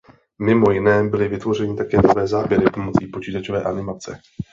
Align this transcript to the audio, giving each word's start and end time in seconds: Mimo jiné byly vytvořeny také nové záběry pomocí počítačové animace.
Mimo 0.41 0.71
jiné 0.71 1.03
byly 1.09 1.27
vytvořeny 1.27 1.75
také 1.75 1.97
nové 2.07 2.27
záběry 2.27 2.65
pomocí 2.73 3.07
počítačové 3.07 3.63
animace. 3.63 4.17